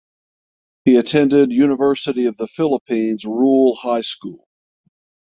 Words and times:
He 0.83 0.95
attended 0.95 1.51
University 1.51 2.25
of 2.25 2.35
the 2.35 2.47
Philippines 2.47 3.23
Rural 3.23 3.75
High 3.75 4.01
School. 4.01 4.47